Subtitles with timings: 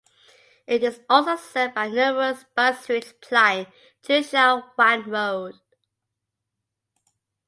[0.65, 3.67] It is also served by numerous bus routes plying
[4.01, 5.59] Cheung Sha Wan Road.